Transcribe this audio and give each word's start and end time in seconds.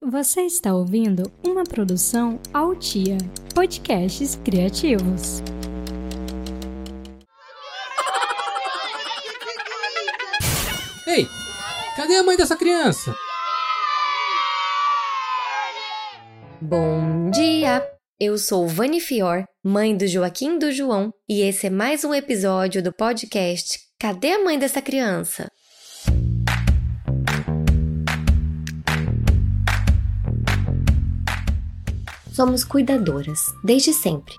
Você 0.04 0.42
está 0.42 0.76
ouvindo 0.76 1.32
uma 1.44 1.64
produção 1.64 2.40
Altia, 2.54 3.18
podcasts 3.56 4.36
criativos. 4.44 5.42
Cadê 12.06 12.18
a 12.18 12.24
mãe 12.24 12.38
dessa 12.38 12.56
criança? 12.56 13.16
Bom 16.62 17.32
dia! 17.32 17.84
Eu 18.20 18.38
sou 18.38 18.68
Vani 18.68 19.00
Fior, 19.00 19.44
mãe 19.64 19.98
do 19.98 20.06
Joaquim 20.08 20.60
do 20.60 20.72
João, 20.72 21.12
e 21.28 21.42
esse 21.42 21.66
é 21.66 21.70
mais 21.72 22.04
um 22.04 22.14
episódio 22.14 22.84
do 22.84 22.94
podcast 22.94 23.80
Cadê 24.00 24.34
a 24.34 24.44
mãe 24.44 24.60
dessa 24.60 24.84
criança? 24.84 25.48
Somos 32.32 32.64
cuidadoras, 32.64 33.40
desde 33.64 33.92
sempre. 33.92 34.36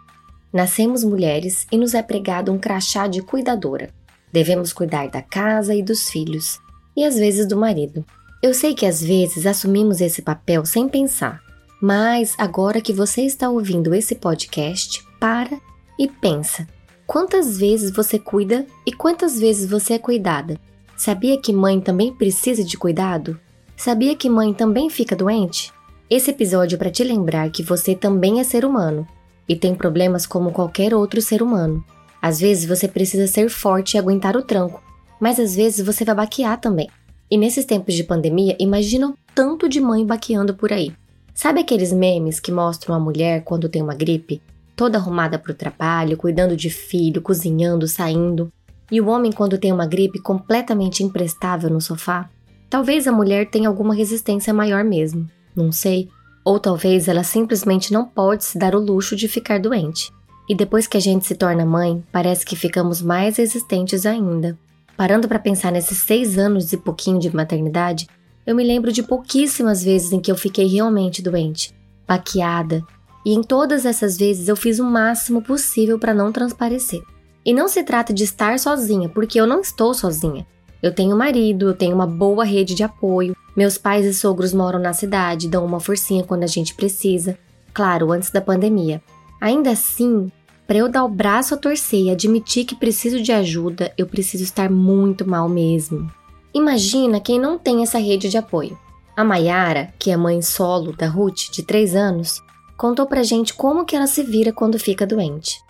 Nascemos 0.53 1.03
mulheres 1.03 1.67
e 1.72 1.77
nos 1.77 1.94
é 1.94 2.03
pregado 2.03 2.53
um 2.53 2.59
crachá 2.59 3.09
de 3.09 3.22
cuidadora. 3.22 3.91
Devemos 4.33 4.72
cuidar 4.72 5.09
da 5.09 5.20
casa 5.20 5.75
e 5.75 5.83
dos 5.83 6.09
filhos, 6.09 6.61
e 6.97 7.05
às 7.05 7.16
vezes 7.16 7.47
do 7.47 7.56
marido. 7.56 8.05
Eu 8.42 8.55
sei 8.55 8.75
que 8.75 8.86
às 8.86 9.02
vezes 9.02 9.47
assumimos 9.47 10.00
esse 10.00 10.22
papel 10.22 10.64
sem 10.64 10.89
pensar, 10.89 11.41
mas 11.80 12.34
agora 12.38 12.80
que 12.80 12.92
você 12.92 13.22
está 13.22 13.48
ouvindo 13.48 13.94
esse 13.94 14.14
podcast, 14.14 15.05
para 15.20 15.61
e 15.98 16.08
pensa. 16.08 16.66
Quantas 17.06 17.58
vezes 17.58 17.91
você 17.91 18.19
cuida 18.19 18.66
e 18.84 18.92
quantas 18.92 19.38
vezes 19.38 19.69
você 19.69 19.94
é 19.94 19.98
cuidada? 19.98 20.58
Sabia 20.97 21.41
que 21.41 21.53
mãe 21.53 21.80
também 21.80 22.12
precisa 22.12 22.64
de 22.64 22.77
cuidado? 22.77 23.38
Sabia 23.77 24.16
que 24.16 24.31
mãe 24.31 24.55
também 24.55 24.88
fica 24.88 25.14
doente? 25.14 25.72
Esse 26.08 26.31
episódio 26.31 26.77
é 26.77 26.78
para 26.78 26.91
te 26.91 27.05
lembrar 27.05 27.50
que 27.50 27.62
você 27.62 27.94
também 27.94 28.41
é 28.41 28.44
ser 28.44 28.64
humano 28.64 29.06
e 29.48 29.55
tem 29.55 29.75
problemas 29.75 30.27
como 30.27 30.53
qualquer 30.53 30.94
outro 30.94 31.20
ser 31.20 31.42
humano. 31.42 31.84
Às 32.20 32.41
vezes 32.41 32.64
você 32.64 32.88
precisa 32.88 33.27
ser 33.27 33.48
forte 33.50 33.94
e 33.94 33.98
aguentar 33.98 34.36
o 34.36 34.42
tranco, 34.42 34.83
mas 35.20 35.39
às 35.41 35.55
vezes 35.55 35.84
você 35.84 36.05
vai 36.05 36.14
baquear 36.14 36.61
também. 36.61 36.89
E 37.31 37.36
nesses 37.36 37.64
tempos 37.64 37.95
de 37.95 38.05
pandemia, 38.05 38.56
imagina 38.59 39.09
o 39.09 39.19
tanto 39.34 39.69
de 39.69 39.81
mãe 39.81 40.05
baqueando 40.06 40.55
por 40.55 40.72
aí. 40.72 40.92
Sabe 41.34 41.61
aqueles 41.61 41.92
memes 41.92 42.41
que 42.41 42.53
mostram 42.53 42.95
a 42.95 43.00
mulher 43.00 43.42
quando 43.44 43.69
tem 43.69 43.82
uma 43.82 43.94
gripe, 43.94 44.41
toda 44.75 44.99
arrumada 44.99 45.38
para 45.38 45.53
o 45.53 45.54
trabalho, 45.54 46.16
cuidando 46.16 46.56
de 46.56 46.71
filho, 46.71 47.21
cozinhando, 47.21 47.88
saindo, 47.88 48.50
e 48.91 49.00
o 49.00 49.09
homem 49.09 49.32
quando 49.32 49.59
tem 49.59 49.72
uma 49.72 49.87
gripe 49.87 50.21
completamente 50.21 51.03
imprestável 51.03 51.69
no 51.69 51.81
sofá? 51.81 52.31
Talvez 52.71 53.06
a 53.06 53.12
mulher 53.12 53.50
tenha 53.50 53.69
alguma 53.69 53.94
resistência 53.94 54.54
maior 54.54 54.84
mesmo, 54.84 55.28
não 55.54 55.72
sei. 55.72 56.09
Ou 56.44 56.60
talvez 56.60 57.09
ela 57.09 57.25
simplesmente 57.25 57.93
não 57.93 58.04
pode 58.04 58.44
se 58.44 58.56
dar 58.59 58.75
o 58.75 58.81
luxo 58.81 59.16
de 59.16 59.27
ficar 59.27 59.59
doente. 59.59 60.12
E 60.48 60.54
depois 60.54 60.87
que 60.87 60.97
a 60.97 61.00
gente 61.00 61.27
se 61.27 61.34
torna 61.34 61.66
mãe, 61.66 62.04
parece 62.12 62.47
que 62.47 62.54
ficamos 62.54 63.03
mais 63.03 63.37
resistentes 63.37 64.06
ainda. 64.06 64.56
Parando 64.97 65.29
para 65.29 65.39
pensar 65.39 65.71
nesses 65.71 65.99
seis 65.99 66.39
anos 66.39 66.73
e 66.73 66.77
pouquinho 66.77 67.19
de 67.19 67.34
maternidade, 67.34 68.07
eu 68.47 68.55
me 68.55 68.65
lembro 68.65 68.91
de 68.93 69.03
pouquíssimas 69.03 69.83
vezes 69.83 70.12
em 70.12 70.21
que 70.21 70.31
eu 70.31 70.37
fiquei 70.37 70.67
realmente 70.67 71.21
doente, 71.21 71.75
baqueada, 72.07 72.83
e 73.25 73.34
em 73.34 73.43
todas 73.43 73.84
essas 73.84 74.17
vezes 74.17 74.49
eu 74.49 74.57
fiz 74.57 74.79
o 74.79 74.84
máximo 74.84 75.43
possível 75.43 75.99
para 75.99 76.15
não 76.15 76.31
transparecer. 76.31 77.03
E 77.45 77.53
não 77.53 77.69
se 77.69 77.83
trata 77.83 78.15
de 78.15 78.25
estar 78.25 78.59
sozinha, 78.59 79.09
porque 79.09 79.41
eu 79.41 79.47
não 79.47 79.61
estou 79.61 79.93
sozinha. 79.93 80.47
Eu 80.83 80.95
tenho 80.95 81.17
marido, 81.17 81.69
eu 81.69 81.75
tenho 81.75 81.95
uma 81.95 82.07
boa 82.07 82.45
rede 82.45 82.75
de 82.75 82.84
apoio, 82.84 83.37
meus 83.57 83.77
pais 83.77 84.07
e 84.07 84.15
sogros 84.15 84.55
moram 84.55 84.78
na 84.78 84.93
cidade, 84.93 85.49
dão 85.49 85.65
uma 85.65 85.81
forcinha 85.81 86.23
quando 86.23 86.45
a 86.45 86.47
gente 86.47 86.75
precisa. 86.75 87.37
Claro, 87.75 88.13
antes 88.13 88.31
da 88.31 88.41
pandemia. 88.41 89.03
Ainda 89.41 89.71
assim, 89.71 90.31
para 90.66 90.78
eu 90.78 90.88
dar 90.88 91.04
o 91.04 91.09
braço 91.09 91.54
a 91.54 91.56
torcer 91.56 92.00
e 92.00 92.10
admitir 92.10 92.65
que 92.65 92.75
preciso 92.75 93.22
de 93.22 93.32
ajuda, 93.32 93.93
eu 93.97 94.06
preciso 94.06 94.43
estar 94.43 94.71
muito 94.71 95.28
mal 95.28 95.49
mesmo. 95.49 96.10
Imagina 96.53 97.21
quem 97.21 97.38
não 97.38 97.59
tem 97.59 97.82
essa 97.82 97.99
rede 97.99 98.28
de 98.28 98.37
apoio. 98.37 98.78
A 99.16 99.22
Mayara, 99.22 99.94
que 99.99 100.10
é 100.10 100.16
mãe 100.16 100.43
solo 100.43 100.93
da 100.93 101.06
Ruth, 101.06 101.50
de 101.53 101.62
3 101.62 101.94
anos, 101.94 102.43
contou 102.77 103.06
pra 103.06 103.22
gente 103.22 103.54
como 103.54 103.84
que 103.84 103.94
ela 103.94 104.06
se 104.06 104.22
vira 104.22 104.53
quando 104.53 104.78
fica 104.78 105.06
doente. 105.06 105.60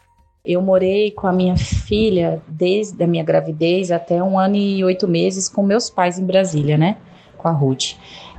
Eu 0.45 0.63
morei 0.63 1.11
com 1.11 1.27
a 1.27 1.33
minha 1.33 1.57
filha 1.57 2.41
desde 2.47 3.03
a 3.03 3.07
minha 3.07 3.25
gravidez 3.25 3.91
até 3.91 4.23
um 4.23 4.39
ano 4.39 4.57
e 4.57 4.83
oito 4.85 5.07
meses 5.07 5.49
com 5.49 5.63
meus 5.63 5.91
pais 5.91 6.19
em 6.19 6.25
Brasília, 6.25 6.79
né? 6.79 6.97
Com 7.37 7.49
a 7.49 7.53
Ruth. 7.53 7.97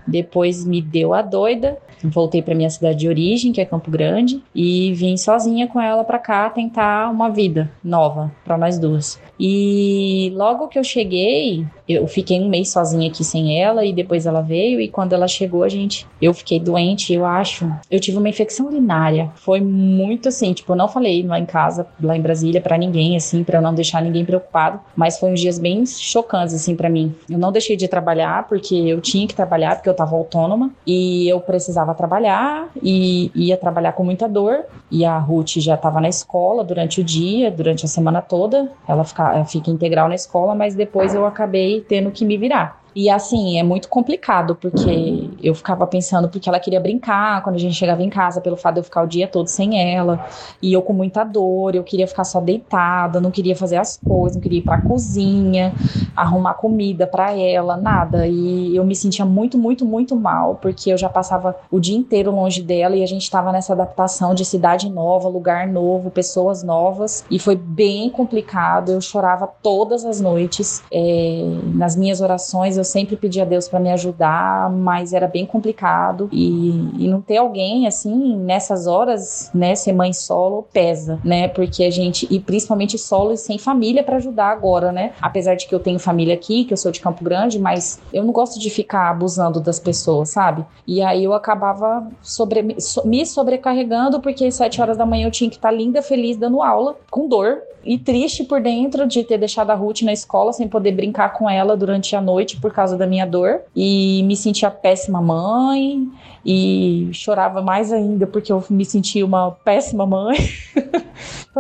Depois 0.08 0.66
me 0.66 0.82
deu 0.82 1.14
a 1.14 1.22
doida, 1.22 1.78
voltei 2.04 2.42
para 2.42 2.56
minha 2.56 2.70
cidade 2.70 3.00
de 3.00 3.08
origem, 3.08 3.52
que 3.52 3.62
é 3.62 3.66
Campo 3.66 3.90
Grande, 3.90 4.42
e 4.54 4.94
vim 4.94 5.18
sozinha 5.18 5.68
com 5.68 5.82
ela 5.82 6.04
para 6.04 6.20
cá 6.20 6.50
tentar 6.50 7.10
uma 7.10 7.30
vida 7.30 7.72
nova 7.84 8.32
para 8.44 8.58
nós 8.58 8.78
duas. 8.80 9.20
E 9.40 10.32
logo 10.36 10.68
que 10.68 10.80
eu 10.80 10.84
cheguei, 10.84 11.66
eu 11.88 12.08
fiquei 12.08 12.40
um 12.40 12.50
mês 12.50 12.72
sozinha 12.72 13.10
aqui 13.10 13.24
sem 13.24 13.62
ela 13.62 13.86
e 13.86 13.94
depois 13.94 14.26
ela 14.26 14.42
veio 14.42 14.82
e 14.82 14.88
quando 14.88 15.14
ela 15.14 15.28
chegou 15.28 15.64
a 15.64 15.70
gente, 15.70 16.08
eu 16.22 16.34
fiquei 16.34 16.60
doente, 16.60 17.14
eu 17.14 17.26
acho. 17.26 17.72
Eu 17.90 18.00
tive 18.00 18.18
uma 18.18 18.30
infecção 18.30 18.68
urinária. 18.68 19.32
Foi 19.36 19.62
muito 19.62 20.30
assim, 20.30 20.54
tipo, 20.54 20.72
eu 20.72 20.76
não 20.76 20.88
falei 20.88 21.24
lá 21.24 21.40
em 21.40 21.46
casa, 21.46 21.88
lá 22.02 22.18
em 22.18 22.22
Brasília 22.22 22.60
para 22.60 22.78
ninguém 22.78 23.16
assim, 23.16 23.44
para 23.44 23.62
não 23.62 23.74
deixar 23.74 24.02
ninguém 24.02 24.26
preocupado, 24.26 24.80
mas 24.96 25.20
foi 25.20 25.32
uns 25.32 25.40
dias 25.40 25.60
bem 25.60 25.86
chocantes 25.86 26.56
assim 26.56 26.76
para 26.76 26.90
mim. 26.90 27.14
Eu 27.30 27.38
não 27.38 27.52
deixei 27.52 27.78
de 27.78 27.88
trabalhar 27.88 28.48
porque 28.48 28.76
eu 28.76 29.00
tinha 29.00 29.28
que 29.28 29.36
trabalhar 29.36 29.76
porque 29.76 29.90
eu 29.90 29.94
tava 29.94 30.16
autônoma 30.16 30.72
e 30.86 31.28
eu 31.30 31.40
precisava 31.40 31.87
trabalhar 31.94 32.70
e 32.82 33.32
ia 33.36 33.58
trabalhar 33.58 33.94
com 33.94 34.04
muita 34.04 34.28
dor. 34.28 34.66
E 34.90 35.06
a 35.06 35.18
Ruth 35.18 35.58
já 35.58 35.76
estava 35.76 36.00
na 36.00 36.10
escola 36.10 36.64
durante 36.64 37.02
o 37.02 37.04
dia, 37.04 37.52
durante 37.52 37.86
a 37.86 37.88
semana 37.88 38.22
toda. 38.22 38.72
Ela 38.88 39.04
ficava 39.04 39.44
fica 39.46 39.70
integral 39.70 40.08
na 40.08 40.16
escola, 40.16 40.56
mas 40.56 40.76
depois 40.76 41.14
eu 41.14 41.26
acabei 41.26 41.82
tendo 41.82 42.12
que 42.12 42.26
me 42.26 42.38
virar. 42.38 42.82
E 43.00 43.12
assim, 43.12 43.60
é 43.60 43.64
muito 43.64 43.90
complicado, 43.90 44.56
porque 44.56 45.30
eu 45.44 45.54
ficava 45.54 45.86
pensando, 45.86 46.28
porque 46.30 46.50
ela 46.50 46.60
queria 46.60 46.80
brincar 46.80 47.44
quando 47.44 47.56
a 47.56 47.60
gente 47.60 47.76
chegava 47.76 48.02
em 48.02 48.10
casa, 48.10 48.42
pelo 48.42 48.58
fato 48.58 48.74
de 48.74 48.80
eu 48.80 48.84
ficar 48.84 49.04
o 49.04 49.08
dia 49.08 49.28
todo 49.28 49.46
sem 49.46 49.80
ela, 49.94 50.26
e 50.60 50.74
eu 50.74 50.82
com 50.82 50.94
muita 50.94 51.24
dor, 51.24 51.76
eu 51.76 51.84
queria 51.84 52.08
ficar 52.08 52.24
só 52.24 52.42
deitada, 52.42 53.22
não 53.22 53.30
queria 53.30 53.56
fazer 53.56 53.78
as 53.78 54.00
coisas, 54.04 54.36
não 54.38 54.42
queria 54.42 54.58
ir 54.58 54.64
pra 54.64 54.82
cozinha, 54.82 55.76
arrumar 56.16 56.56
comida 56.56 57.06
para 57.06 57.38
ela, 57.38 57.78
nada. 57.78 58.26
E 58.26 58.76
eu 58.76 58.84
me 58.84 58.96
sentia 58.96 59.26
muito, 59.26 59.60
muito, 59.60 59.86
muito 59.86 60.16
mal, 60.16 60.56
porque 60.56 60.92
eu 60.92 60.98
já 60.98 61.08
passava 61.08 61.56
o 61.70 61.80
dia 61.80 61.96
inteiro 61.96 62.32
longe 62.32 62.64
dela 62.64 62.96
e 62.96 63.04
a 63.04 63.08
gente 63.08 63.30
tava 63.30 63.52
nessa 63.52 63.74
adaptação 63.74 64.34
de 64.34 64.44
cidade 64.44 64.90
nova, 64.90 65.30
lugar 65.30 65.68
novo, 65.68 66.10
pessoas 66.10 66.64
novas, 66.64 67.24
e 67.30 67.38
foi 67.38 67.56
bem 67.56 68.10
complicado. 68.10 68.92
Eu 68.92 69.02
chorava 69.02 69.46
todas 69.62 70.04
as 70.04 70.20
noites. 70.20 70.82
É, 70.92 71.44
nas 71.76 71.96
minhas 71.96 72.22
orações, 72.22 72.76
eu 72.76 72.87
sempre 72.88 73.16
pedi 73.16 73.42
a 73.42 73.46
Deus 73.46 73.68
para 73.68 73.80
me 73.80 73.92
ajudar, 73.92 74.70
mas 74.70 75.14
era 75.14 75.28
bem 75.28 75.46
complicado 75.46 76.30
e, 76.32 76.70
e, 76.98 77.08
não 77.08 77.22
ter 77.22 77.38
alguém 77.38 77.88
assim 77.88 78.36
nessas 78.38 78.88
horas, 78.88 79.50
né, 79.54 79.76
ser 79.76 79.94
mãe 79.94 80.14
solo 80.14 80.68
pesa, 80.74 81.20
né? 81.24 81.48
Porque 81.48 81.84
a 81.84 81.92
gente 81.92 82.28
e 82.30 82.40
principalmente 82.40 82.98
solo 82.98 83.34
e 83.34 83.38
sem 83.38 83.58
família 83.58 84.04
para 84.04 84.18
ajudar 84.18 84.48
agora, 84.48 84.92
né? 84.92 85.14
Apesar 85.22 85.56
de 85.56 85.68
que 85.68 85.74
eu 85.74 85.80
tenho 85.80 86.00
família 86.00 86.34
aqui, 86.34 86.66
que 86.66 86.74
eu 86.74 86.78
sou 86.78 86.92
de 86.92 87.00
Campo 87.00 87.24
Grande, 87.24 87.60
mas 87.60 88.00
eu 88.14 88.24
não 88.24 88.32
gosto 88.32 88.60
de 88.60 88.70
ficar 88.70 89.10
abusando 89.10 89.60
das 89.60 89.80
pessoas, 89.80 90.30
sabe? 90.30 90.66
E 90.86 91.02
aí 91.02 91.24
eu 91.24 91.34
acabava 91.34 92.08
sobre, 92.22 92.64
me 93.06 93.26
sobrecarregando 93.26 94.20
porque 94.20 94.46
às 94.46 94.56
sete 94.56 94.82
horas 94.82 94.98
da 94.98 95.06
manhã 95.06 95.28
eu 95.28 95.32
tinha 95.32 95.50
que 95.50 95.58
estar 95.58 95.70
tá 95.70 95.76
linda, 95.76 96.02
feliz 96.02 96.38
dando 96.38 96.62
aula 96.62 96.96
com 97.10 97.28
dor 97.28 97.62
e 97.88 97.98
triste 97.98 98.44
por 98.44 98.62
dentro 98.62 99.08
de 99.08 99.24
ter 99.24 99.38
deixado 99.38 99.72
a 99.72 99.74
Ruth 99.74 100.02
na 100.02 100.12
escola 100.12 100.52
sem 100.52 100.68
poder 100.68 100.92
brincar 100.92 101.34
com 101.34 101.50
ela 101.50 101.78
durante 101.78 102.16
a 102.16 102.22
noite 102.22 102.60
por 102.60 102.74
causa 102.74 102.98
da 102.98 103.08
minha 103.08 103.26
dor. 103.26 103.62
E 103.76 104.22
me 104.24 104.36
sentia 104.36 104.70
péssima 104.70 105.22
mãe 105.22 106.08
e 106.46 107.10
chorava 107.14 107.62
mais 107.62 107.94
ainda 107.94 108.28
porque 108.28 108.52
eu 108.52 108.64
me 108.70 108.84
sentia 108.84 109.26
uma 109.26 109.52
péssima 109.52 110.06
mãe. 110.06 110.38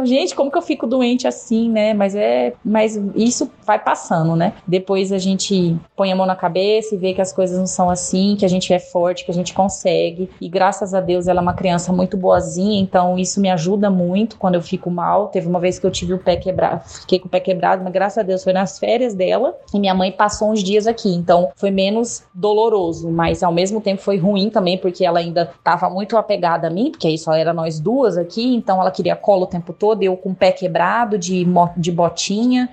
Gente, 0.04 0.36
como 0.36 0.51
que 0.51 0.57
eu 0.57 0.62
fico 0.62 0.86
doente 0.86 1.27
assim, 1.27 1.69
né? 1.69 1.94
Mas 1.94 2.15
é, 2.15 2.54
mas 2.63 3.00
isso 3.15 3.50
vai 3.65 3.80
passando, 3.80 4.36
né? 4.36 4.54
Depois 4.65 5.12
a 5.12 5.18
gente 5.18 5.75
põe 5.95 6.12
a 6.12 6.15
mão 6.15 6.25
na 6.25 6.36
cabeça 6.36 6.94
e 6.95 6.98
vê 6.98 7.13
que 7.13 7.21
as 7.21 7.33
coisas 7.33 7.57
não 7.57 7.65
são 7.65 7.89
assim, 7.89 8.36
que 8.38 8.45
a 8.45 8.48
gente 8.48 8.71
é 8.71 8.80
forte, 8.80 9.25
que 9.25 9.31
a 9.31 9.33
gente 9.33 9.54
consegue. 9.54 10.30
E 10.39 10.48
graças 10.48 10.94
a 10.94 11.01
Deus 11.01 11.27
ela 11.27 11.42
é 11.42 11.44
uma 11.44 11.54
criança 11.54 11.92
muito 11.92 12.15
boazinha, 12.15 12.80
então 12.80 13.18
isso 13.18 13.42
me 13.42 13.50
ajuda 13.50 13.89
muito 13.89 14.38
quando 14.38 14.56
eu 14.56 14.62
fico 14.62 14.92
mal. 14.92 15.27
Teve 15.30 15.48
uma 15.48 15.59
vez 15.59 15.80
que 15.80 15.86
eu 15.86 15.92
tive 15.92 16.13
o 16.13 16.19
pé 16.19 16.36
quebrado, 16.36 16.83
fiquei 16.88 17.19
com 17.19 17.27
o 17.27 17.31
pé 17.31 17.39
quebrado, 17.39 17.83
mas 17.83 17.92
graças 17.92 18.19
a 18.19 18.24
Deus 18.24 18.44
foi 18.44 18.54
nas 18.54 18.77
férias 18.77 19.13
dela 19.15 19.56
e 19.74 19.80
minha 19.80 19.95
mãe 19.95 20.12
passou 20.12 20.51
uns 20.51 20.63
dias 20.63 20.86
aqui, 20.86 21.09
então 21.09 21.50
foi 21.56 21.71
menos 21.71 22.24
doloroso, 22.33 23.09
mas 23.09 23.42
ao 23.42 23.51
mesmo 23.51 23.81
tempo 23.81 24.01
foi 24.01 24.18
ruim 24.18 24.50
também 24.50 24.77
porque 24.77 25.04
ela 25.04 25.19
ainda 25.19 25.51
estava 25.57 25.89
muito 25.89 26.15
apegada 26.18 26.68
a 26.68 26.69
mim, 26.69 26.92
porque 26.92 27.07
aí 27.07 27.18
só 27.18 27.33
era 27.33 27.54
nós 27.54 27.80
duas 27.80 28.18
aqui, 28.18 28.56
então 28.56 28.80
ela 28.80 28.92
queria 28.92 29.15
colo 29.15 29.46
o 29.47 29.49
tempo 29.49 29.73
todo, 29.73 30.03
eu 30.03 30.15
com 30.15 30.29
o 30.29 30.35
pé 30.35 30.51
quebrado 30.51 31.17
de, 31.17 31.45
de 31.75 31.91
botinha. 31.91 32.69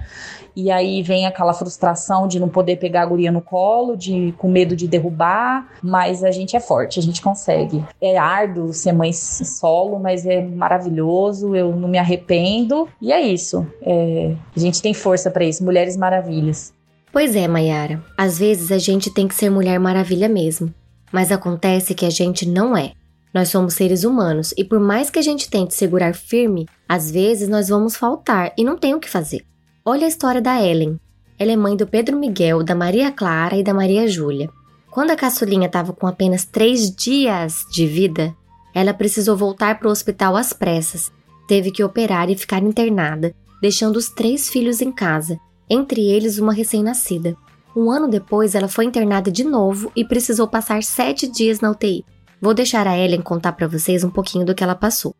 E 0.56 0.70
aí 0.70 1.02
vem 1.02 1.26
aquela 1.26 1.52
frustração 1.52 2.28
de 2.28 2.38
não 2.38 2.48
poder 2.48 2.76
pegar 2.76 3.02
a 3.02 3.06
guria 3.06 3.32
no 3.32 3.40
colo, 3.40 3.96
de 3.96 4.32
com 4.38 4.48
medo 4.48 4.76
de 4.76 4.86
derrubar, 4.86 5.68
mas 5.82 6.22
a 6.22 6.30
gente 6.30 6.56
é 6.56 6.60
forte, 6.60 7.00
a 7.00 7.02
gente 7.02 7.20
consegue. 7.20 7.82
É 8.00 8.16
árduo 8.16 8.72
ser 8.72 8.92
mãe 8.92 9.12
solo, 9.12 9.98
mas 9.98 10.24
é 10.24 10.40
maravilhoso, 10.40 11.56
eu 11.56 11.74
não 11.74 11.88
me 11.88 11.98
arrependo. 11.98 12.88
E 13.02 13.12
é 13.12 13.20
isso. 13.20 13.66
É, 13.82 14.34
a 14.54 14.60
gente 14.60 14.80
tem 14.80 14.94
força 14.94 15.28
para 15.30 15.44
isso, 15.44 15.64
mulheres 15.64 15.96
maravilhas. 15.96 16.72
Pois 17.12 17.34
é, 17.34 17.48
Mayara. 17.48 18.02
Às 18.16 18.38
vezes 18.38 18.70
a 18.70 18.78
gente 18.78 19.12
tem 19.12 19.26
que 19.26 19.34
ser 19.34 19.50
mulher 19.50 19.78
maravilha 19.80 20.28
mesmo. 20.28 20.72
Mas 21.12 21.30
acontece 21.30 21.94
que 21.94 22.04
a 22.04 22.10
gente 22.10 22.48
não 22.48 22.76
é. 22.76 22.92
Nós 23.34 23.48
somos 23.48 23.74
seres 23.74 24.04
humanos 24.04 24.54
e 24.56 24.62
por 24.62 24.78
mais 24.78 25.10
que 25.10 25.18
a 25.18 25.22
gente 25.22 25.50
tente 25.50 25.74
segurar 25.74 26.14
firme, 26.14 26.68
às 26.88 27.10
vezes 27.10 27.48
nós 27.48 27.68
vamos 27.68 27.96
faltar 27.96 28.52
e 28.56 28.62
não 28.62 28.78
tem 28.78 28.94
o 28.94 29.00
que 29.00 29.10
fazer. 29.10 29.44
Olha 29.84 30.04
a 30.04 30.08
história 30.08 30.40
da 30.40 30.62
Ellen. 30.64 31.00
Ela 31.36 31.50
é 31.50 31.56
mãe 31.56 31.76
do 31.76 31.84
Pedro 31.84 32.16
Miguel, 32.16 32.62
da 32.62 32.76
Maria 32.76 33.10
Clara 33.10 33.56
e 33.56 33.64
da 33.64 33.74
Maria 33.74 34.06
Júlia. 34.06 34.48
Quando 34.88 35.10
a 35.10 35.16
caçulinha 35.16 35.66
estava 35.66 35.92
com 35.92 36.06
apenas 36.06 36.44
três 36.44 36.94
dias 36.94 37.64
de 37.72 37.84
vida, 37.88 38.32
ela 38.72 38.94
precisou 38.94 39.36
voltar 39.36 39.80
para 39.80 39.88
o 39.88 39.90
hospital 39.90 40.36
às 40.36 40.52
pressas. 40.52 41.10
Teve 41.48 41.72
que 41.72 41.82
operar 41.82 42.30
e 42.30 42.36
ficar 42.36 42.62
internada, 42.62 43.34
deixando 43.60 43.96
os 43.96 44.08
três 44.08 44.48
filhos 44.48 44.80
em 44.80 44.92
casa, 44.92 45.40
entre 45.68 46.00
eles 46.02 46.38
uma 46.38 46.52
recém-nascida. 46.52 47.36
Um 47.76 47.90
ano 47.90 48.06
depois, 48.06 48.54
ela 48.54 48.68
foi 48.68 48.84
internada 48.84 49.32
de 49.32 49.42
novo 49.42 49.90
e 49.96 50.04
precisou 50.04 50.46
passar 50.46 50.84
sete 50.84 51.26
dias 51.26 51.58
na 51.58 51.72
UTI. 51.72 52.04
Vou 52.44 52.52
deixar 52.52 52.86
a 52.86 52.94
Ellen 52.94 53.22
contar 53.22 53.52
para 53.52 53.66
vocês 53.66 54.04
um 54.04 54.10
pouquinho 54.10 54.44
do 54.44 54.54
que 54.54 54.62
ela 54.62 54.74
passou. 54.74 55.14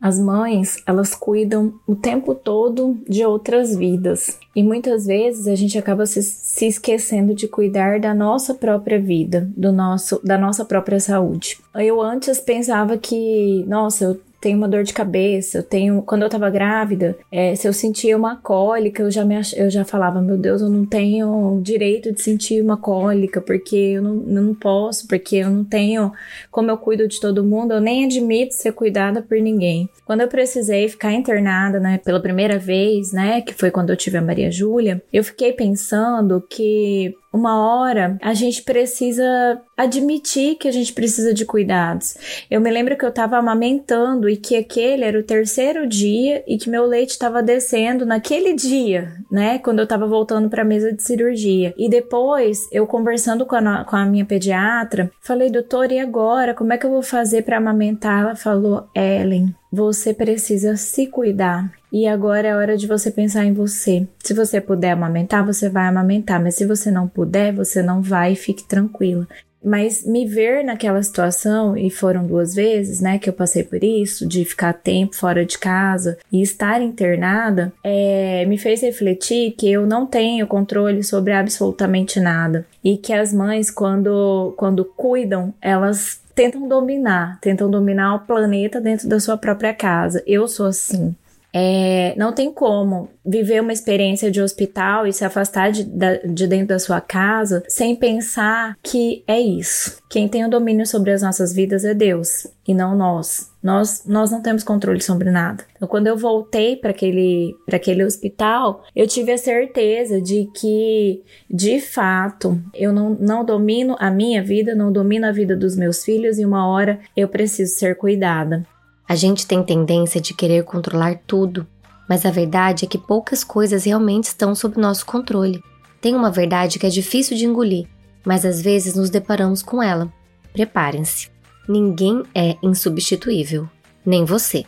As 0.00 0.20
mães, 0.20 0.80
elas 0.86 1.16
cuidam 1.16 1.74
o 1.84 1.96
tempo 1.96 2.32
todo 2.32 2.96
de 3.08 3.24
outras 3.24 3.74
vidas. 3.74 4.38
E 4.54 4.62
muitas 4.62 5.04
vezes 5.04 5.48
a 5.48 5.56
gente 5.56 5.76
acaba 5.76 6.06
se, 6.06 6.22
se, 6.22 6.68
esquecendo 6.68 7.34
de 7.34 7.48
cuidar 7.48 7.98
da 7.98 8.14
nossa 8.14 8.54
própria 8.54 9.00
vida, 9.00 9.50
do 9.56 9.72
nosso, 9.72 10.20
da 10.24 10.38
nossa 10.38 10.64
própria 10.64 11.00
saúde. 11.00 11.58
Eu 11.74 12.00
antes 12.00 12.38
pensava 12.38 12.96
que, 12.96 13.64
nossa, 13.66 14.04
eu 14.04 14.20
tenho 14.40 14.56
uma 14.56 14.68
dor 14.68 14.82
de 14.82 14.94
cabeça, 14.94 15.58
eu 15.58 15.62
tenho. 15.62 16.02
Quando 16.02 16.22
eu 16.22 16.28
tava 16.28 16.48
grávida, 16.48 17.16
é, 17.30 17.54
se 17.54 17.68
eu 17.68 17.72
sentia 17.72 18.16
uma 18.16 18.36
cólica, 18.36 19.02
eu 19.02 19.10
já, 19.10 19.24
me, 19.24 19.34
eu 19.54 19.70
já 19.70 19.84
falava, 19.84 20.22
meu 20.22 20.38
Deus, 20.38 20.62
eu 20.62 20.70
não 20.70 20.86
tenho 20.86 21.60
direito 21.62 22.12
de 22.12 22.22
sentir 22.22 22.62
uma 22.62 22.76
cólica, 22.76 23.40
porque 23.40 23.76
eu 23.76 24.02
não, 24.02 24.14
não 24.14 24.54
posso, 24.54 25.06
porque 25.06 25.36
eu 25.36 25.50
não 25.50 25.64
tenho. 25.64 26.12
Como 26.50 26.70
eu 26.70 26.78
cuido 26.78 27.06
de 27.06 27.20
todo 27.20 27.44
mundo, 27.44 27.74
eu 27.74 27.80
nem 27.80 28.06
admito 28.06 28.54
ser 28.54 28.72
cuidada 28.72 29.20
por 29.20 29.38
ninguém. 29.38 29.88
Quando 30.06 30.22
eu 30.22 30.28
precisei 30.28 30.88
ficar 30.88 31.12
internada, 31.12 31.78
né, 31.78 32.00
pela 32.02 32.20
primeira 32.20 32.58
vez, 32.58 33.12
né, 33.12 33.42
que 33.42 33.52
foi 33.52 33.70
quando 33.70 33.90
eu 33.90 33.96
tive 33.96 34.16
a 34.16 34.22
Maria 34.22 34.50
Júlia, 34.50 35.02
eu 35.12 35.22
fiquei 35.22 35.52
pensando 35.52 36.42
que 36.48 37.14
uma 37.32 37.58
hora 37.58 38.18
a 38.20 38.34
gente 38.34 38.62
precisa 38.62 39.60
admitir 39.76 40.56
que 40.56 40.68
a 40.68 40.72
gente 40.72 40.92
precisa 40.92 41.32
de 41.32 41.44
cuidados. 41.44 42.16
Eu 42.50 42.60
me 42.60 42.70
lembro 42.70 42.96
que 42.96 43.04
eu 43.04 43.08
estava 43.08 43.38
amamentando 43.38 44.28
e 44.28 44.36
que 44.36 44.56
aquele 44.56 45.04
era 45.04 45.18
o 45.18 45.22
terceiro 45.22 45.86
dia 45.86 46.42
e 46.46 46.58
que 46.58 46.68
meu 46.68 46.84
leite 46.84 47.10
estava 47.10 47.42
descendo 47.42 48.04
naquele 48.04 48.52
dia, 48.52 49.12
né? 49.30 49.58
Quando 49.58 49.78
eu 49.78 49.84
estava 49.84 50.06
voltando 50.06 50.50
para 50.50 50.62
a 50.62 50.64
mesa 50.64 50.92
de 50.92 51.02
cirurgia. 51.02 51.72
E 51.78 51.88
depois, 51.88 52.68
eu 52.72 52.86
conversando 52.86 53.46
com 53.46 53.56
a, 53.56 53.84
com 53.84 53.96
a 53.96 54.04
minha 54.04 54.24
pediatra, 54.24 55.10
falei, 55.20 55.50
doutor, 55.50 55.92
e 55.92 55.98
agora? 55.98 56.54
Como 56.54 56.72
é 56.72 56.78
que 56.78 56.84
eu 56.84 56.90
vou 56.90 57.02
fazer 57.02 57.42
para 57.42 57.56
amamentar? 57.56 58.22
Ela 58.22 58.36
falou, 58.36 58.88
Ellen, 58.94 59.54
você 59.72 60.12
precisa 60.12 60.76
se 60.76 61.06
cuidar. 61.06 61.79
E 61.92 62.06
agora 62.06 62.48
é 62.48 62.56
hora 62.56 62.76
de 62.76 62.86
você 62.86 63.10
pensar 63.10 63.44
em 63.44 63.52
você. 63.52 64.06
Se 64.22 64.32
você 64.32 64.60
puder 64.60 64.92
amamentar, 64.92 65.44
você 65.44 65.68
vai 65.68 65.86
amamentar, 65.86 66.42
mas 66.42 66.54
se 66.54 66.64
você 66.64 66.90
não 66.90 67.08
puder, 67.08 67.52
você 67.52 67.82
não 67.82 68.00
vai, 68.00 68.34
fique 68.34 68.64
tranquila. 68.64 69.26
Mas 69.62 70.06
me 70.06 70.24
ver 70.26 70.64
naquela 70.64 71.02
situação, 71.02 71.76
e 71.76 71.90
foram 71.90 72.26
duas 72.26 72.54
vezes, 72.54 73.00
né, 73.00 73.18
que 73.18 73.28
eu 73.28 73.32
passei 73.32 73.62
por 73.62 73.84
isso, 73.84 74.26
de 74.26 74.44
ficar 74.44 74.72
tempo 74.72 75.14
fora 75.14 75.44
de 75.44 75.58
casa 75.58 76.16
e 76.32 76.40
estar 76.40 76.80
internada, 76.80 77.70
é, 77.84 78.46
me 78.46 78.56
fez 78.56 78.80
refletir 78.80 79.52
que 79.52 79.70
eu 79.70 79.86
não 79.86 80.06
tenho 80.06 80.46
controle 80.46 81.02
sobre 81.02 81.32
absolutamente 81.32 82.18
nada. 82.18 82.66
E 82.82 82.96
que 82.96 83.12
as 83.12 83.34
mães, 83.34 83.70
quando, 83.70 84.54
quando 84.56 84.82
cuidam, 84.84 85.52
elas 85.60 86.20
tentam 86.34 86.66
dominar, 86.66 87.38
tentam 87.40 87.70
dominar 87.70 88.14
o 88.14 88.20
planeta 88.20 88.80
dentro 88.80 89.06
da 89.08 89.20
sua 89.20 89.36
própria 89.36 89.74
casa. 89.74 90.22
Eu 90.26 90.48
sou 90.48 90.66
assim. 90.66 91.14
É, 91.52 92.14
não 92.16 92.32
tem 92.32 92.52
como 92.52 93.08
viver 93.24 93.60
uma 93.60 93.72
experiência 93.72 94.30
de 94.30 94.40
hospital 94.40 95.06
e 95.06 95.12
se 95.12 95.24
afastar 95.24 95.70
de, 95.70 95.84
de, 95.84 96.46
dentro 96.46 96.68
da 96.68 96.78
sua 96.78 97.00
casa 97.00 97.62
sem 97.68 97.94
pensar 97.96 98.76
que 98.82 99.22
é 99.26 99.40
isso. 99.40 99.98
Quem 100.08 100.28
tem 100.28 100.44
o 100.44 100.50
domínio 100.50 100.86
sobre 100.86 101.10
as 101.10 101.22
nossas 101.22 101.52
vidas 101.52 101.84
é 101.84 101.94
Deus 101.94 102.46
e 102.66 102.74
não 102.74 102.96
nós. 102.96 103.50
Nós, 103.62 104.04
nós 104.06 104.30
não 104.30 104.40
temos 104.40 104.64
controle 104.64 105.02
sobre 105.02 105.30
nada. 105.30 105.64
Então, 105.76 105.86
quando 105.86 106.06
eu 106.06 106.16
voltei 106.16 106.76
para 106.76 106.90
aquele, 106.90 107.54
aquele 107.70 108.04
hospital, 108.04 108.84
eu 108.96 109.06
tive 109.06 109.32
a 109.32 109.38
certeza 109.38 110.20
de 110.20 110.48
que, 110.54 111.22
de 111.48 111.78
fato, 111.80 112.58
eu 112.74 112.92
não, 112.92 113.10
não 113.10 113.44
domino 113.44 113.96
a 113.98 114.10
minha 114.10 114.42
vida, 114.42 114.74
não 114.74 114.90
domino 114.90 115.26
a 115.26 115.32
vida 115.32 115.54
dos 115.54 115.76
meus 115.76 116.04
filhos 116.04 116.38
e 116.38 116.44
uma 116.44 116.66
hora 116.66 117.00
eu 117.14 117.28
preciso 117.28 117.74
ser 117.74 117.96
cuidada. 117.96 118.66
A 119.10 119.16
gente 119.16 119.44
tem 119.44 119.60
tendência 119.60 120.20
de 120.20 120.32
querer 120.32 120.62
controlar 120.62 121.18
tudo, 121.26 121.66
mas 122.08 122.24
a 122.24 122.30
verdade 122.30 122.84
é 122.84 122.88
que 122.88 122.96
poucas 122.96 123.42
coisas 123.42 123.82
realmente 123.82 124.26
estão 124.26 124.54
sob 124.54 124.80
nosso 124.80 125.04
controle. 125.04 125.60
Tem 126.00 126.14
uma 126.14 126.30
verdade 126.30 126.78
que 126.78 126.86
é 126.86 126.88
difícil 126.88 127.36
de 127.36 127.44
engolir, 127.44 127.88
mas 128.24 128.46
às 128.46 128.62
vezes 128.62 128.94
nos 128.94 129.10
deparamos 129.10 129.64
com 129.64 129.82
ela. 129.82 130.08
Preparem-se. 130.52 131.28
Ninguém 131.68 132.22
é 132.32 132.54
insubstituível, 132.62 133.68
nem 134.06 134.24
você. 134.24 134.64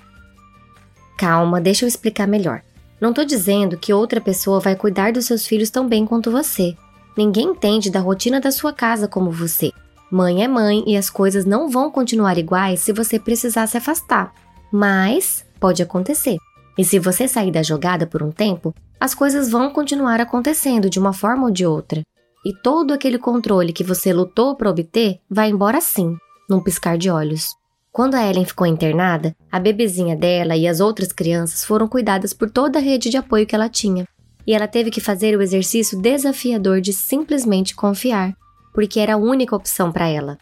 Calma, 1.16 1.60
deixa 1.60 1.84
eu 1.84 1.88
explicar 1.88 2.26
melhor. 2.26 2.62
Não 3.00 3.10
estou 3.10 3.24
dizendo 3.24 3.76
que 3.76 3.92
outra 3.92 4.20
pessoa 4.20 4.58
vai 4.58 4.74
cuidar 4.74 5.12
dos 5.12 5.24
seus 5.24 5.46
filhos 5.46 5.70
tão 5.70 5.88
bem 5.88 6.04
quanto 6.04 6.32
você. 6.32 6.76
Ninguém 7.16 7.50
entende 7.50 7.92
da 7.92 8.00
rotina 8.00 8.40
da 8.40 8.50
sua 8.50 8.72
casa 8.72 9.06
como 9.06 9.30
você. 9.30 9.70
Mãe 10.12 10.44
é 10.44 10.46
mãe 10.46 10.84
e 10.86 10.94
as 10.94 11.08
coisas 11.08 11.46
não 11.46 11.70
vão 11.70 11.90
continuar 11.90 12.36
iguais 12.36 12.80
se 12.80 12.92
você 12.92 13.18
precisar 13.18 13.66
se 13.66 13.78
afastar. 13.78 14.30
Mas 14.70 15.42
pode 15.58 15.82
acontecer. 15.82 16.36
E 16.76 16.84
se 16.84 16.98
você 16.98 17.26
sair 17.26 17.50
da 17.50 17.62
jogada 17.62 18.06
por 18.06 18.22
um 18.22 18.30
tempo, 18.30 18.74
as 19.00 19.14
coisas 19.14 19.50
vão 19.50 19.70
continuar 19.70 20.20
acontecendo 20.20 20.90
de 20.90 20.98
uma 20.98 21.14
forma 21.14 21.44
ou 21.44 21.50
de 21.50 21.64
outra. 21.64 22.02
E 22.44 22.52
todo 22.52 22.92
aquele 22.92 23.16
controle 23.16 23.72
que 23.72 23.82
você 23.82 24.12
lutou 24.12 24.54
para 24.54 24.68
obter 24.68 25.18
vai 25.30 25.48
embora 25.48 25.80
sim, 25.80 26.14
num 26.46 26.60
piscar 26.60 26.98
de 26.98 27.08
olhos. 27.08 27.54
Quando 27.90 28.14
a 28.14 28.22
Ellen 28.22 28.44
ficou 28.44 28.66
internada, 28.66 29.34
a 29.50 29.58
bebezinha 29.58 30.14
dela 30.14 30.54
e 30.54 30.68
as 30.68 30.78
outras 30.78 31.10
crianças 31.10 31.64
foram 31.64 31.88
cuidadas 31.88 32.34
por 32.34 32.50
toda 32.50 32.78
a 32.78 32.82
rede 32.82 33.08
de 33.08 33.16
apoio 33.16 33.46
que 33.46 33.54
ela 33.54 33.70
tinha. 33.70 34.06
E 34.46 34.52
ela 34.54 34.68
teve 34.68 34.90
que 34.90 35.00
fazer 35.00 35.34
o 35.38 35.40
exercício 35.40 35.98
desafiador 35.98 36.82
de 36.82 36.92
simplesmente 36.92 37.74
confiar 37.74 38.36
porque 38.72 39.00
era 39.00 39.14
a 39.14 39.18
única 39.18 39.54
opção 39.54 39.92
para 39.92 40.08
ela. 40.08 40.38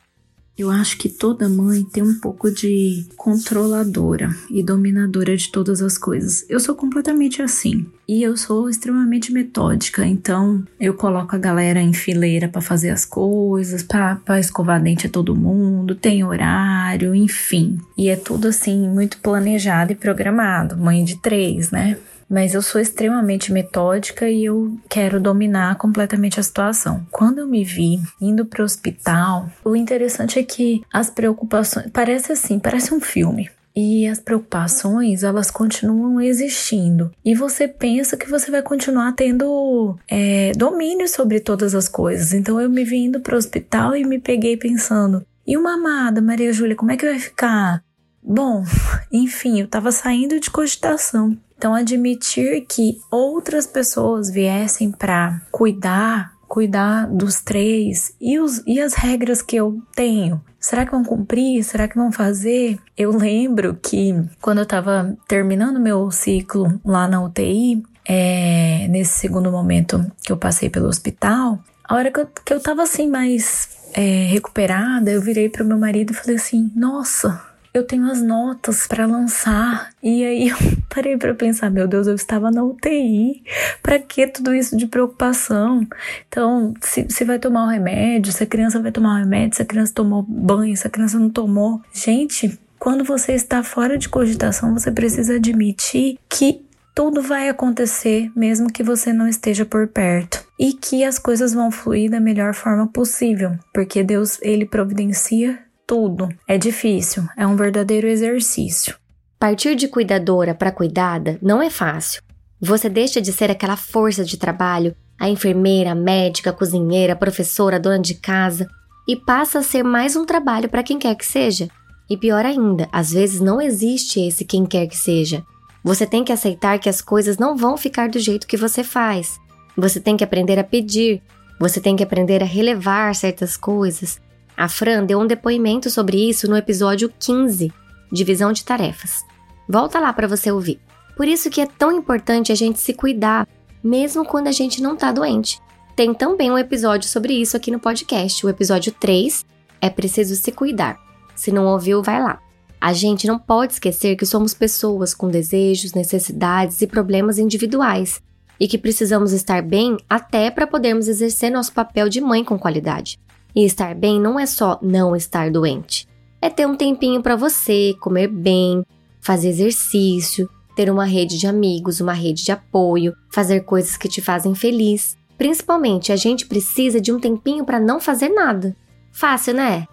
Eu 0.60 0.70
acho 0.70 0.99
que 0.99 1.08
toda 1.08 1.49
mãe 1.49 1.82
tem 1.82 2.02
um 2.02 2.20
pouco 2.20 2.50
de 2.50 3.06
controladora 3.16 4.28
e 4.50 4.62
dominadora 4.62 5.34
de 5.34 5.50
todas 5.50 5.80
as 5.80 5.96
coisas. 5.96 6.44
Eu 6.50 6.60
sou 6.60 6.75
completamente 6.75 7.40
assim. 7.40 7.87
E 8.06 8.22
eu 8.22 8.37
sou 8.37 8.68
extremamente 8.68 9.32
metódica, 9.32 10.04
então 10.04 10.62
eu 10.78 10.92
coloco 10.92 11.34
a 11.34 11.38
galera 11.38 11.80
em 11.80 11.94
fileira 11.94 12.46
para 12.46 12.60
fazer 12.60 12.90
as 12.90 13.06
coisas, 13.06 13.82
para 13.82 14.38
escovar 14.38 14.82
dente 14.82 15.06
a 15.06 15.10
todo 15.10 15.34
mundo, 15.34 15.94
tem 15.94 16.25
horário, 16.25 17.14
enfim. 17.14 17.78
E 17.96 18.10
é 18.10 18.16
tudo 18.16 18.49
assim 18.49 18.87
muito 18.87 19.16
planejado 19.18 19.92
e 19.92 19.96
programado. 19.96 20.76
Mãe 20.76 21.02
de 21.04 21.16
três, 21.16 21.70
né? 21.70 21.96
Mas 22.30 22.54
eu 22.54 22.62
sou 22.62 22.80
extremamente 22.80 23.52
metódica 23.52 24.30
e 24.30 24.44
eu 24.44 24.78
quero 24.88 25.18
dominar 25.18 25.76
completamente 25.76 26.38
a 26.38 26.42
situação. 26.44 27.04
Quando 27.10 27.40
eu 27.40 27.46
me 27.46 27.64
vi 27.64 27.99
indo 28.20 28.46
para 28.46 28.62
o 28.62 28.64
hospital, 28.64 29.50
o 29.64 29.75
interessante 29.75 30.38
é 30.38 30.42
que 30.44 30.82
as 30.92 31.10
preocupações 31.10 31.90
parece 31.92 32.30
assim, 32.30 32.60
parece 32.60 32.94
um 32.94 33.00
filme. 33.00 33.50
E 33.75 34.06
as 34.06 34.18
preocupações, 34.18 35.22
elas 35.22 35.50
continuam 35.50 36.20
existindo. 36.20 37.10
E 37.25 37.34
você 37.34 37.66
pensa 37.68 38.16
que 38.16 38.28
você 38.28 38.50
vai 38.50 38.62
continuar 38.62 39.12
tendo 39.12 39.96
é, 40.08 40.52
domínio 40.56 41.08
sobre 41.08 41.40
todas 41.40 41.75
as 41.75 41.88
coisas. 41.88 42.32
Então 42.32 42.60
eu 42.60 42.68
me 42.68 42.84
vi 42.84 42.99
indo 43.04 43.20
para 43.20 43.34
o 43.34 43.38
hospital 43.38 43.96
e 43.96 44.04
me 44.04 44.18
peguei 44.18 44.56
pensando: 44.56 45.25
e 45.46 45.56
uma 45.56 45.75
amada, 45.75 46.20
Maria 46.20 46.52
Júlia, 46.52 46.76
como 46.76 46.92
é 46.92 46.96
que 46.96 47.06
vai 47.06 47.18
ficar? 47.18 47.82
Bom, 48.22 48.64
enfim, 49.10 49.60
eu 49.60 49.64
estava 49.64 49.90
saindo 49.92 50.38
de 50.38 50.50
cogitação. 50.50 51.37
Então, 51.61 51.75
admitir 51.75 52.64
que 52.67 52.99
outras 53.11 53.67
pessoas 53.67 54.31
viessem 54.31 54.90
para 54.90 55.43
cuidar, 55.50 56.33
cuidar 56.49 57.07
dos 57.07 57.43
três 57.43 58.14
e, 58.19 58.40
os, 58.40 58.62
e 58.67 58.81
as 58.81 58.95
regras 58.95 59.43
que 59.43 59.57
eu 59.57 59.79
tenho. 59.95 60.40
Será 60.59 60.87
que 60.87 60.93
vão 60.93 61.05
cumprir? 61.05 61.62
Será 61.62 61.87
que 61.87 61.99
vão 61.99 62.11
fazer? 62.11 62.79
Eu 62.97 63.14
lembro 63.14 63.75
que 63.75 64.14
quando 64.40 64.57
eu 64.57 64.62
estava 64.62 65.14
terminando 65.29 65.79
meu 65.79 66.11
ciclo 66.11 66.81
lá 66.83 67.07
na 67.07 67.23
UTI, 67.23 67.83
é, 68.07 68.88
nesse 68.88 69.19
segundo 69.19 69.52
momento 69.52 70.11
que 70.25 70.33
eu 70.33 70.38
passei 70.38 70.71
pelo 70.71 70.88
hospital, 70.88 71.59
a 71.85 71.95
hora 71.95 72.11
que 72.11 72.21
eu, 72.21 72.26
que 72.43 72.55
eu 72.55 72.61
tava 72.61 72.85
assim 72.85 73.07
mais 73.07 73.69
é, 73.93 74.25
recuperada, 74.25 75.11
eu 75.11 75.21
virei 75.21 75.50
para 75.50 75.62
o 75.62 75.67
meu 75.67 75.79
marido 75.79 76.12
e 76.12 76.17
falei 76.17 76.37
assim: 76.37 76.73
Nossa, 76.75 77.50
eu 77.72 77.84
tenho 77.86 78.10
as 78.10 78.20
notas 78.20 78.86
para 78.86 79.06
lançar. 79.06 79.90
E 80.02 80.24
aí 80.24 80.48
eu 80.48 80.56
parei 80.92 81.16
para 81.16 81.34
pensar, 81.34 81.70
meu 81.70 81.86
Deus, 81.86 82.06
eu 82.06 82.14
estava 82.14 82.50
na 82.50 82.62
UTI. 82.62 83.42
Para 83.82 83.98
que 83.98 84.26
tudo 84.26 84.54
isso 84.54 84.76
de 84.76 84.86
preocupação? 84.86 85.86
Então, 86.28 86.74
se, 86.80 87.06
se 87.08 87.24
vai 87.24 87.38
tomar 87.38 87.64
o 87.64 87.66
um 87.66 87.70
remédio, 87.70 88.32
se 88.32 88.42
a 88.42 88.46
criança 88.46 88.80
vai 88.80 88.92
tomar 88.92 89.10
o 89.10 89.16
um 89.16 89.18
remédio, 89.20 89.56
se 89.56 89.62
a 89.62 89.66
criança 89.66 89.92
tomou 89.94 90.22
banho, 90.22 90.76
se 90.76 90.86
a 90.86 90.90
criança 90.90 91.18
não 91.18 91.30
tomou. 91.30 91.80
Gente, 91.92 92.58
quando 92.78 93.04
você 93.04 93.32
está 93.32 93.62
fora 93.62 93.96
de 93.98 94.08
cogitação, 94.08 94.72
você 94.72 94.90
precisa 94.90 95.36
admitir 95.36 96.18
que 96.28 96.64
tudo 96.94 97.22
vai 97.22 97.48
acontecer 97.48 98.30
mesmo 98.34 98.72
que 98.72 98.82
você 98.82 99.12
não 99.12 99.28
esteja 99.28 99.64
por 99.64 99.86
perto 99.88 100.44
e 100.58 100.72
que 100.72 101.04
as 101.04 101.18
coisas 101.18 101.54
vão 101.54 101.70
fluir 101.70 102.10
da 102.10 102.20
melhor 102.20 102.52
forma 102.52 102.86
possível, 102.86 103.56
porque 103.72 104.02
Deus 104.02 104.38
ele 104.42 104.66
providencia 104.66 105.58
tudo. 105.90 106.28
É 106.47 106.56
difícil, 106.56 107.25
é 107.37 107.44
um 107.44 107.56
verdadeiro 107.56 108.06
exercício. 108.06 108.94
Partir 109.40 109.75
de 109.75 109.88
cuidadora 109.88 110.54
para 110.54 110.70
cuidada 110.70 111.37
não 111.42 111.61
é 111.61 111.68
fácil. 111.68 112.23
Você 112.61 112.88
deixa 112.88 113.20
de 113.20 113.32
ser 113.32 113.50
aquela 113.50 113.76
força 113.76 114.25
de 114.25 114.37
trabalho, 114.37 114.94
a 115.18 115.28
enfermeira, 115.28 115.90
a 115.90 115.94
médica, 115.97 116.50
a 116.50 116.52
cozinheira, 116.52 117.14
a 117.14 117.16
professora, 117.16 117.75
a 117.75 117.78
dona 117.80 117.99
de 117.99 118.14
casa, 118.14 118.68
e 119.09 119.16
passa 119.16 119.59
a 119.59 119.62
ser 119.64 119.82
mais 119.82 120.14
um 120.14 120.25
trabalho 120.25 120.68
para 120.68 120.85
quem 120.85 120.97
quer 120.97 121.16
que 121.16 121.26
seja. 121.26 121.68
E 122.09 122.16
pior 122.16 122.47
ainda, 122.47 122.88
às 122.92 123.11
vezes 123.11 123.40
não 123.40 123.61
existe 123.61 124.20
esse 124.20 124.44
quem 124.44 124.64
quer 124.64 124.87
que 124.87 124.97
seja. 124.97 125.42
Você 125.82 126.06
tem 126.06 126.23
que 126.23 126.32
aceitar 126.32 126.78
que 126.78 126.88
as 126.88 127.00
coisas 127.00 127.37
não 127.37 127.56
vão 127.56 127.76
ficar 127.76 128.09
do 128.09 128.20
jeito 128.20 128.47
que 128.47 128.56
você 128.56 128.85
faz. 128.85 129.40
Você 129.76 129.99
tem 129.99 130.16
que 130.16 130.23
aprender 130.23 130.56
a 130.56 130.62
pedir. 130.62 131.20
Você 131.59 131.80
tem 131.80 131.97
que 131.97 132.04
aprender 132.04 132.44
a 132.44 132.47
relevar 132.47 133.12
certas 133.16 133.56
coisas. 133.56 134.20
A 134.61 134.69
Fran 134.69 135.07
deu 135.07 135.19
um 135.19 135.26
depoimento 135.26 135.88
sobre 135.88 136.29
isso 136.29 136.47
no 136.47 136.55
episódio 136.55 137.11
15, 137.19 137.73
Divisão 138.12 138.52
de 138.52 138.62
Tarefas. 138.62 139.25
Volta 139.67 139.99
lá 139.99 140.12
para 140.12 140.29
você 140.29 140.52
ouvir. 140.52 140.79
Por 141.17 141.26
isso 141.26 141.49
que 141.49 141.62
é 141.62 141.67
tão 141.67 141.90
importante 141.90 142.52
a 142.52 142.55
gente 142.55 142.79
se 142.79 142.93
cuidar, 142.93 143.49
mesmo 143.83 144.23
quando 144.23 144.49
a 144.49 144.52
gente 144.52 144.83
não 144.83 144.97
tá 144.97 145.12
doente. 145.12 145.59
Tem 145.97 146.12
também 146.12 146.50
um 146.50 146.59
episódio 146.59 147.09
sobre 147.09 147.33
isso 147.33 147.57
aqui 147.57 147.71
no 147.71 147.81
podcast, 147.81 148.45
o 148.45 148.50
episódio 148.50 148.93
3, 149.00 149.47
É 149.81 149.88
Preciso 149.88 150.37
Se 150.37 150.52
Cuidar. 150.52 151.00
Se 151.35 151.50
não 151.50 151.64
ouviu, 151.64 152.02
vai 152.02 152.23
lá. 152.23 152.38
A 152.79 152.93
gente 152.93 153.26
não 153.26 153.38
pode 153.38 153.73
esquecer 153.73 154.14
que 154.14 154.26
somos 154.26 154.52
pessoas 154.52 155.14
com 155.14 155.31
desejos, 155.31 155.95
necessidades 155.95 156.83
e 156.83 156.87
problemas 156.87 157.38
individuais 157.38 158.21
e 158.61 158.69
que 158.69 158.76
precisamos 158.76 159.33
estar 159.33 159.62
bem 159.62 159.97
até 160.07 160.50
para 160.50 160.67
podermos 160.67 161.09
exercer 161.09 161.50
nosso 161.50 161.73
papel 161.73 162.11
de 162.11 162.21
mãe 162.21 162.45
com 162.45 162.59
qualidade. 162.59 163.19
E 163.54 163.64
estar 163.64 163.95
bem 163.95 164.21
não 164.21 164.38
é 164.38 164.47
só 164.47 164.78
não 164.80 165.14
estar 165.16 165.50
doente, 165.50 166.07
é 166.40 166.49
ter 166.49 166.66
um 166.66 166.76
tempinho 166.76 167.23
para 167.23 167.37
você, 167.37 167.95
comer 168.00 168.28
bem, 168.28 168.85
fazer 169.21 169.49
exercício, 169.49 170.49
ter 170.75 170.90
uma 170.90 171.04
rede 171.04 171.38
de 171.38 171.47
amigos, 171.47 172.00
uma 172.00 172.12
rede 172.12 172.45
de 172.45 172.52
apoio, 172.52 173.14
fazer 173.30 173.61
coisas 173.61 173.97
que 173.97 174.09
te 174.09 174.23
fazem 174.23 174.54
feliz. 174.54 175.16
Principalmente, 175.37 176.12
a 176.12 176.16
gente 176.16 176.47
precisa 176.47 177.00
de 177.00 177.12
um 177.12 177.19
tempinho 177.19 177.64
para 177.64 177.80
não 177.80 178.00
fazer 178.00 178.28
nada. 178.28 178.76
Fácil, 179.12 179.54
né? 179.54 179.87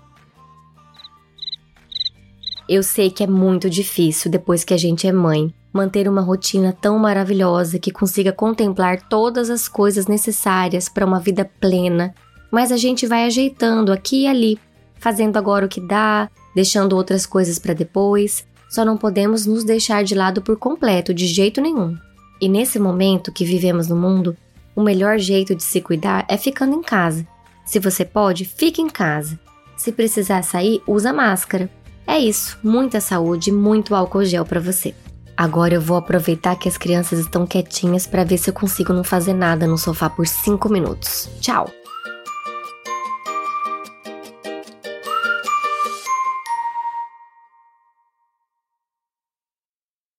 Eu 2.70 2.84
sei 2.84 3.10
que 3.10 3.24
é 3.24 3.28
muito 3.28 3.70
difícil 3.70 4.30
depois 4.30 4.64
que 4.64 4.74
a 4.74 4.78
gente 4.78 5.08
é 5.08 5.12
mãe 5.12 5.54
manter 5.72 6.08
uma 6.10 6.22
rotina 6.22 6.74
tão 6.74 6.98
maravilhosa 6.98 7.80
que 7.80 7.92
consiga 7.92 8.32
contemplar 8.32 9.08
todas 9.08 9.50
as 9.50 9.68
coisas 9.68 10.08
necessárias 10.08 10.90
para 10.90 11.06
uma 11.06 11.20
vida 11.20 11.46
plena, 11.60 12.14
mas 12.52 12.72
a 12.72 12.78
gente 12.78 13.06
vai 13.06 13.26
ajeitando 13.26 13.92
aqui 13.92 14.24
e 14.24 14.28
ali, 14.28 14.60
fazendo 15.00 15.38
agora 15.38 15.66
o 15.66 15.70
que 15.70 15.82
dá, 15.82 16.30
deixando 16.56 16.96
outras 16.96 17.26
coisas 17.26 17.60
para 17.60 17.74
depois. 17.74 18.46
Só 18.70 18.84
não 18.84 18.98
podemos 18.98 19.46
nos 19.46 19.64
deixar 19.64 20.04
de 20.04 20.14
lado 20.14 20.42
por 20.42 20.58
completo, 20.58 21.14
de 21.14 21.26
jeito 21.26 21.62
nenhum. 21.62 21.96
E 22.42 22.50
nesse 22.50 22.78
momento 22.78 23.32
que 23.32 23.46
vivemos 23.46 23.88
no 23.88 23.96
mundo, 23.96 24.36
o 24.76 24.84
melhor 24.84 25.18
jeito 25.18 25.56
de 25.56 25.64
se 25.64 25.82
cuidar 25.82 26.26
é 26.28 26.38
ficando 26.38 26.76
em 26.76 26.82
casa. 26.82 27.26
Se 27.66 27.80
você 27.80 28.06
pode, 28.06 28.46
fique 28.46 28.82
em 28.82 28.90
casa. 28.90 29.40
Se 29.76 29.92
precisar 29.92 30.44
sair, 30.44 30.82
usa 30.88 31.14
máscara. 31.14 31.70
É 32.06 32.18
isso, 32.18 32.58
muita 32.64 33.02
saúde 33.02 33.50
e 33.50 33.54
muito 33.54 33.94
álcool 33.94 34.24
gel 34.24 34.46
para 34.46 34.60
você. 34.60 34.94
Agora 35.36 35.76
eu 35.76 35.82
vou 35.82 35.98
aproveitar 35.98 36.56
que 36.56 36.68
as 36.68 36.78
crianças 36.78 37.20
estão 37.20 37.46
quietinhas 37.46 38.08
para 38.08 38.24
ver 38.24 38.38
se 38.38 38.50
eu 38.50 38.54
consigo 38.54 38.94
não 38.94 39.04
fazer 39.04 39.34
nada 39.34 39.68
no 39.68 39.78
sofá 39.78 40.10
por 40.10 40.26
5 40.26 40.70
minutos. 40.70 41.30
Tchau! 41.40 41.70